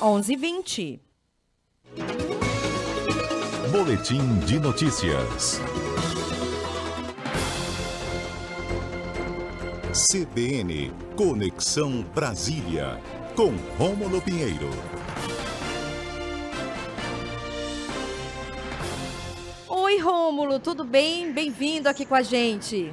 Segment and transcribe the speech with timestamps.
[0.00, 1.00] 11:20.
[3.72, 5.60] Boletim de notícias.
[9.92, 13.00] CBN Conexão Brasília
[13.34, 14.70] com Rômulo Pinheiro.
[19.66, 21.32] Oi, Rômulo, tudo bem?
[21.32, 22.92] Bem-vindo aqui com a gente.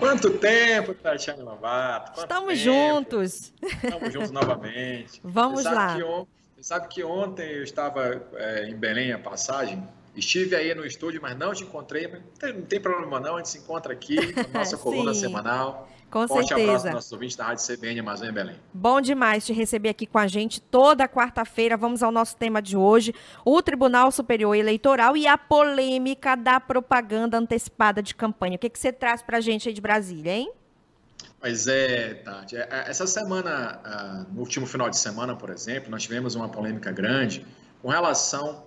[0.00, 2.12] Quanto tempo, Tatiana Lovato?
[2.12, 2.74] Quanto Estamos tempo?
[2.94, 3.52] juntos.
[3.62, 5.20] Estamos juntos novamente.
[5.24, 5.96] Vamos lá.
[5.98, 6.26] on-
[6.56, 9.86] Você sabe que ontem eu estava é, em Belém, a passagem.
[10.14, 12.08] Estive aí no estúdio, mas não te encontrei.
[12.08, 14.16] Não tem, não tem problema não, a gente se encontra aqui
[14.52, 15.88] na nossa coluna semanal.
[16.10, 16.88] Com Forte abraço certeza.
[16.88, 18.56] aos nossos ouvintes da Rádio CBN Amazônia Belém.
[18.74, 21.76] Bom demais te receber aqui com a gente toda quarta-feira.
[21.76, 23.14] Vamos ao nosso tema de hoje:
[23.44, 28.56] o Tribunal Superior Eleitoral e a polêmica da propaganda antecipada de campanha.
[28.56, 30.52] O que, que você traz para a gente aí de Brasília, hein?
[31.40, 32.56] Pois é, Tati.
[32.56, 36.48] É, é, Essa semana, ah, no último final de semana, por exemplo, nós tivemos uma
[36.48, 37.46] polêmica grande
[37.80, 38.64] com relação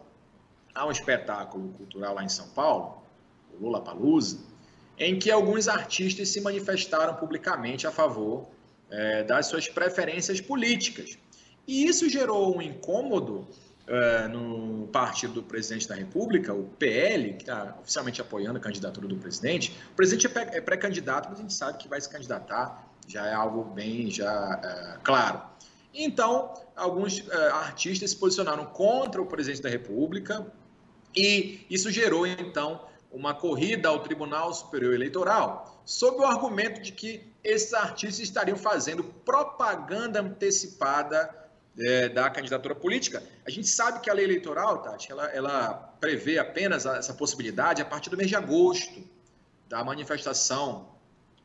[0.74, 3.04] a um espetáculo cultural lá em São Paulo,
[3.54, 4.40] o Lula Palusa,
[4.98, 8.48] em que alguns artistas se manifestaram publicamente a favor
[8.90, 11.18] eh, das suas preferências políticas.
[11.68, 13.48] E isso gerou um incômodo
[13.86, 19.08] eh, no partido do presidente da República, o PL, que está oficialmente apoiando a candidatura
[19.08, 19.76] do presidente.
[19.92, 23.34] O presidente é é pré-candidato, mas a gente sabe que vai se candidatar, já é
[23.34, 25.42] algo bem já eh, claro.
[25.94, 30.46] Então, alguns eh, artistas se posicionaram contra o presidente da República
[31.16, 37.22] e isso gerou, então, uma corrida ao Tribunal Superior Eleitoral, sob o argumento de que
[37.44, 41.30] esses artistas estariam fazendo propaganda antecipada
[41.78, 43.22] eh, da candidatura política.
[43.46, 47.86] A gente sabe que a lei eleitoral, Tati, ela, ela prevê apenas essa possibilidade a
[47.86, 49.04] partir do mês de agosto
[49.68, 50.90] da manifestação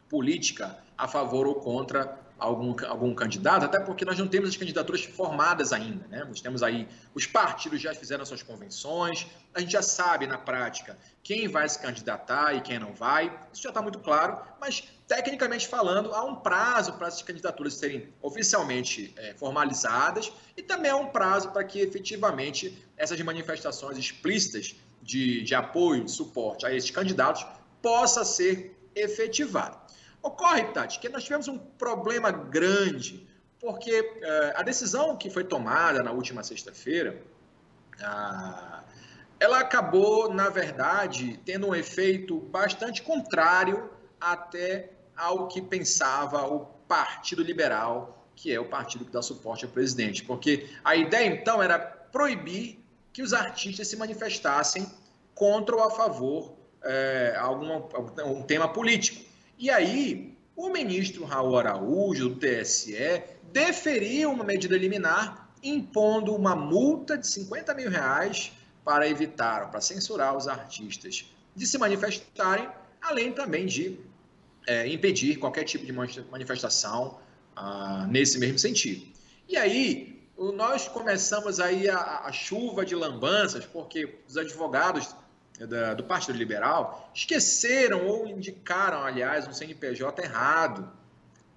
[0.08, 5.04] política a favor ou contra algum, algum candidato, até porque nós não temos as candidaturas
[5.04, 6.24] formadas ainda, né?
[6.24, 10.96] Nós temos aí, os partidos já fizeram suas convenções, a gente já sabe na prática
[11.22, 15.66] quem vai se candidatar e quem não vai, isso já está muito claro, mas tecnicamente
[15.66, 21.06] falando, há um prazo para essas candidaturas serem oficialmente eh, formalizadas e também há um
[21.06, 27.44] prazo para que efetivamente essas manifestações explícitas de, de apoio, de suporte a esses candidatos
[27.82, 29.88] possa ser efetivada.
[30.22, 33.26] Ocorre, Tati, que nós tivemos um problema grande,
[33.60, 37.20] porque eh, a decisão que foi tomada na última sexta-feira,
[38.02, 38.82] ah,
[39.40, 43.90] ela acabou, na verdade, tendo um efeito bastante contrário
[44.20, 49.70] até ao que pensava o Partido Liberal, que é o partido que dá suporte ao
[49.70, 50.24] presidente.
[50.24, 54.86] Porque a ideia, então, era proibir que os artistas se manifestassem
[55.34, 57.84] contra ou a favor eh, alguma,
[58.24, 59.27] um tema político.
[59.58, 67.18] E aí, o ministro Raul Araújo, do TSE, deferiu uma medida liminar impondo uma multa
[67.18, 68.52] de 50 mil reais
[68.84, 71.26] para evitar, para censurar os artistas
[71.56, 72.68] de se manifestarem,
[73.02, 73.98] além também de
[74.66, 77.18] é, impedir qualquer tipo de manifestação
[77.56, 79.06] ah, nesse mesmo sentido.
[79.48, 80.22] E aí,
[80.54, 85.14] nós começamos aí a, a chuva de lambanças, porque os advogados
[85.66, 90.90] da- do Partido Liberal esqueceram ou indicaram, aliás, um CNPJ errado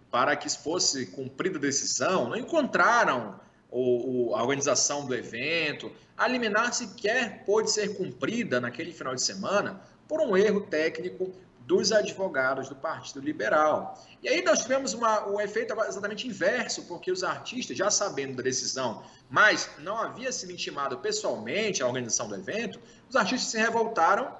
[0.09, 6.27] para que fosse cumprida a decisão, não encontraram o, o- a organização do evento, a
[6.27, 11.31] liminar sequer pôde ser cumprida naquele final de semana por um erro técnico
[11.65, 14.01] dos advogados do Partido Liberal.
[14.21, 18.43] E aí nós tivemos uma, um efeito exatamente inverso, porque os artistas, já sabendo da
[18.43, 22.79] decisão, mas não havia sido intimado pessoalmente a organização do evento,
[23.09, 24.35] os artistas se revoltaram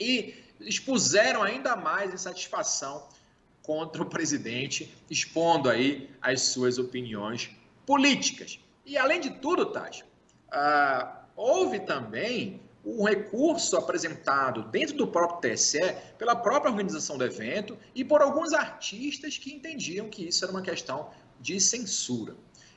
[0.00, 3.06] e expuseram ainda mais insatisfação
[3.62, 7.50] contra o presidente, expondo aí as suas opiniões
[7.86, 8.58] políticas.
[8.84, 10.04] E além de tudo, Tati,
[10.52, 17.78] ah, houve também um recurso apresentado dentro do próprio TSE pela própria organização do evento
[17.94, 22.34] e por alguns artistas que entendiam que isso era uma questão de censura.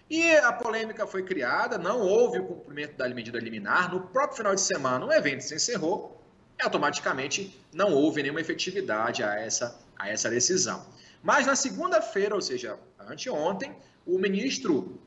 [0.10, 3.92] E a polêmica foi criada, não houve o cumprimento da medida liminar.
[3.92, 6.24] No próprio final de semana, o evento se encerrou
[6.58, 10.86] e automaticamente não houve nenhuma efetividade a essa, a essa decisão.
[11.22, 13.76] Mas na segunda-feira, ou seja, anteontem,
[14.06, 14.98] o ministro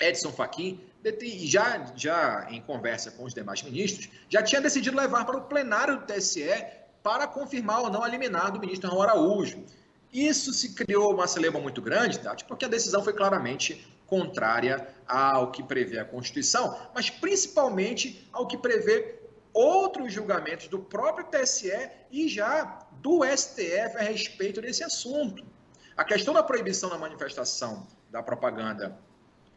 [0.00, 0.80] Edson Fachin,
[1.46, 5.98] já, já em conversa com os demais ministros, já tinha decidido levar para o plenário
[5.98, 6.48] do TSE
[7.02, 9.62] para confirmar ou não a liminar do ministro Raul Araújo.
[10.12, 15.50] Isso se criou uma celeba muito grande, Tati, porque a decisão foi claramente contrária ao
[15.50, 19.18] que prevê a Constituição, mas principalmente ao que prevê
[19.52, 25.44] outros julgamentos do próprio TSE e já do STF a respeito desse assunto.
[25.96, 28.98] A questão da proibição da manifestação da propaganda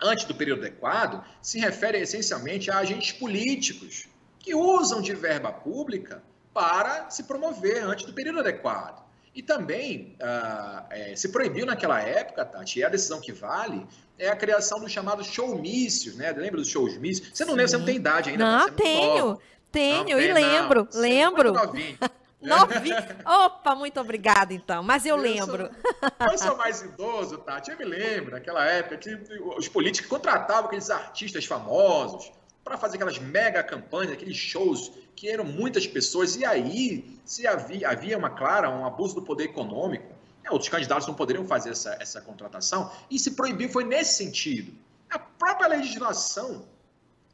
[0.02, 4.08] antes do período adequado, se refere essencialmente a agentes políticos
[4.40, 6.24] que usam de verba pública
[6.54, 9.06] para se promover antes do período adequado.
[9.36, 13.86] E também uh, é, se proibiu naquela época, Tati, e a decisão que vale,
[14.18, 16.32] é a criação do chamado showmício, né?
[16.32, 17.30] Lembra dos showmícios?
[17.32, 18.44] Você não lembra, você não tem idade ainda.
[18.44, 19.40] Não, tenho,
[19.72, 21.54] tenho, não, e lembro, não, lembro.
[22.42, 22.96] Novinho.
[23.26, 24.84] Opa, muito obrigada, então.
[24.84, 25.70] Mas eu, eu lembro.
[25.70, 27.72] Sou, eu sou mais idoso, Tati.
[27.72, 29.16] Eu me lembro, naquela época, que
[29.58, 32.32] os políticos contratavam aqueles artistas famosos
[32.64, 36.36] para fazer aquelas mega campanhas, aqueles shows que eram muitas pessoas.
[36.36, 40.14] E aí, se havia, havia uma clara, um abuso do poder econômico,
[40.44, 42.92] né, outros candidatos não poderiam fazer essa, essa contratação.
[43.10, 44.72] E se proibiu foi nesse sentido.
[45.10, 46.66] A própria legislação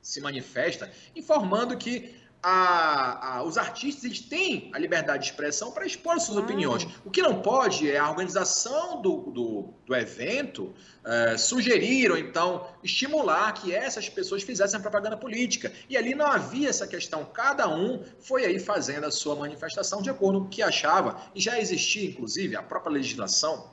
[0.02, 6.20] se manifesta informando que a, a, os artistas têm a liberdade de expressão para expor
[6.20, 6.86] suas opiniões.
[7.06, 10.74] O que não pode é a organização do, do, do evento
[11.06, 15.72] é, sugerir ou então estimular que essas pessoas fizessem propaganda política.
[15.90, 17.24] E ali não havia essa questão.
[17.24, 21.22] Cada um foi aí fazendo a sua manifestação de acordo com o que achava.
[21.34, 23.72] E já existia, inclusive, a própria legislação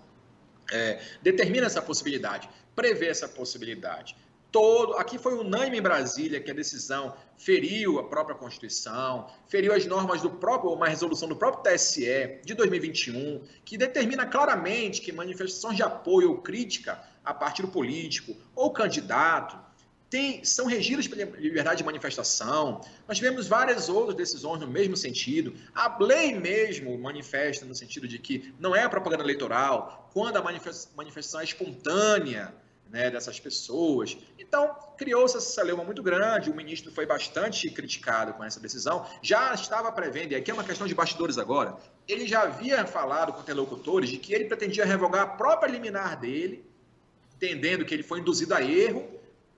[0.70, 4.14] é, determina essa possibilidade, prevê essa possibilidade
[4.50, 4.94] todo.
[4.94, 10.20] Aqui foi unânime em Brasília que a decisão feriu a própria Constituição, feriu as normas
[10.20, 15.82] do próprio, uma resolução do próprio TSE de 2021, que determina claramente que manifestações de
[15.82, 19.58] apoio ou crítica a partido político ou candidato
[20.11, 22.81] tem, são regidas pela liberdade de manifestação.
[23.06, 25.55] Nós tivemos várias outras decisões no mesmo sentido.
[25.73, 31.41] A lei mesmo manifesta no sentido de que não é propaganda eleitoral quando a manifestação
[31.41, 32.52] é espontânea
[32.90, 34.16] né, dessas pessoas.
[34.38, 39.54] Então, criou-se essa celeuma muito grande, o ministro foi bastante criticado com essa decisão, já
[39.54, 41.76] estava prevendo, e aqui é uma questão de bastidores agora,
[42.08, 46.64] ele já havia falado com interlocutores de que ele pretendia revogar a própria liminar dele,
[47.37, 49.08] entendendo que ele foi induzido a erro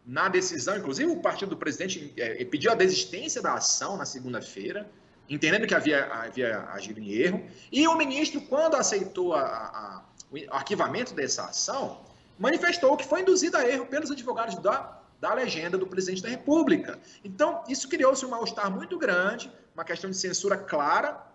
[0.05, 4.89] na decisão, inclusive o partido do presidente é, pediu a desistência da ação na segunda-feira,
[5.29, 10.55] entendendo que havia, havia agido em erro, e o ministro, quando aceitou a, a, o
[10.55, 15.87] arquivamento dessa ação, manifestou que foi induzido a erro pelos advogados da, da legenda do
[15.87, 16.99] presidente da República.
[17.25, 21.33] Então, isso criou-se um mal-estar muito grande, uma questão de censura clara,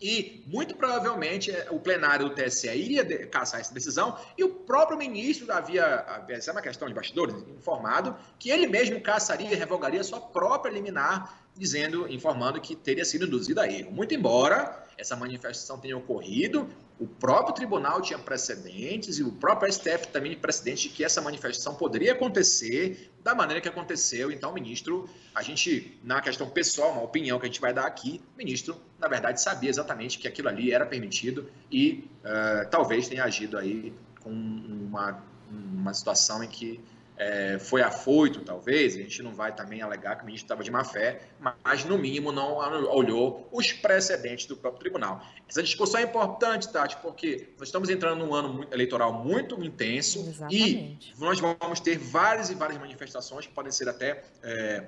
[0.00, 4.98] e muito provavelmente é, o plenário do TSE iria caçar essa decisão, e o próprio
[4.98, 10.04] ministro havia, essa é uma questão de bastidores, informado que ele mesmo caçaria e revogaria
[10.04, 13.90] sua própria liminar, dizendo, informando que teria sido induzido a erro.
[13.90, 20.08] Muito embora essa manifestação tenha ocorrido, o próprio tribunal tinha precedentes e o próprio STF
[20.08, 24.30] também tinha precedentes de que essa manifestação poderia acontecer da maneira que aconteceu.
[24.30, 28.22] Então, ministro, a gente, na questão pessoal, uma opinião que a gente vai dar aqui,
[28.34, 33.24] o ministro, na verdade, sabia exatamente que aquilo ali era permitido e uh, talvez tenha
[33.24, 36.80] agido aí com uma, uma situação em que
[37.18, 40.70] é, foi afoito, talvez, a gente não vai também alegar que o ministro estava de
[40.70, 42.56] má fé, mas no mínimo não
[42.90, 45.22] olhou os precedentes do próprio tribunal.
[45.48, 51.14] Essa discussão é importante, Tati, porque nós estamos entrando num ano eleitoral muito intenso Exatamente.
[51.16, 54.84] e nós vamos ter várias e várias manifestações que podem ser até é,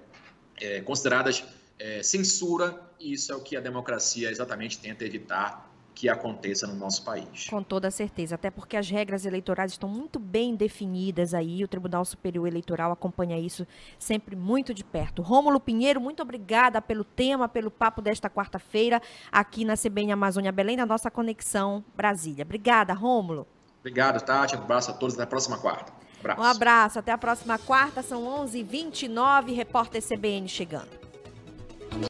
[0.61, 1.45] é, consideradas
[1.79, 6.77] é, censura, e isso é o que a democracia exatamente tenta evitar que aconteça no
[6.77, 7.49] nosso país.
[7.51, 12.05] Com toda certeza, até porque as regras eleitorais estão muito bem definidas aí, o Tribunal
[12.05, 13.67] Superior Eleitoral acompanha isso
[13.99, 15.23] sempre muito de perto.
[15.23, 19.03] Rômulo Pinheiro, muito obrigada pelo tema, pelo papo desta quarta-feira
[19.33, 22.45] aqui na CBN Amazônia Belém, na nossa conexão Brasília.
[22.45, 23.45] Obrigada, Rômulo.
[23.81, 24.55] Obrigado, Tati.
[24.55, 25.17] Um abraço a todos.
[25.17, 25.93] Até a próxima quarta.
[25.93, 26.41] Um abraço.
[26.41, 26.99] Um abraço.
[27.01, 28.03] Até a próxima quarta.
[28.05, 29.53] São 11h29.
[29.53, 31.08] Repórter CBN chegando.